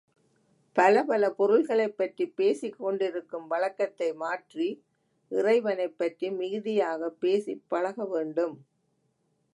பல 0.75 1.03
பல 1.03 1.29
பொருள்களைப் 1.31 1.97
பற்றி 1.97 2.25
பேசிக் 2.29 2.77
கொண்டிருக்கும் 2.77 3.47
வழக்கத்தை 3.47 4.13
மாற்றி 4.13 4.67
இறைவனைப் 5.31 5.97
பற்றி 5.97 6.29
மிகுதியாகப் 6.31 7.19
பேசிப் 7.19 7.63
பழக 7.67 8.05
வேண்டும். 8.05 8.55